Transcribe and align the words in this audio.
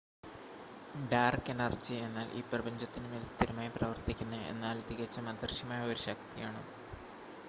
dark 1.11 1.51
energy 1.53 1.95
എന്നാൽ 2.05 2.29
ഈ 2.33 2.43
പ്രപഞ്ചത്തിനുമേൽ 2.47 3.23
സ്ഥിരമായി 3.23 3.71
പ്രവർത്തിക്കുന്ന 3.75 4.41
എന്നാൽ 4.49 4.79
തികച്ചും 4.89 5.29
അദൃശ്യമായ 5.33 5.83
ഒരു 5.85 6.01
ശക്തിയാണ് 6.07 6.63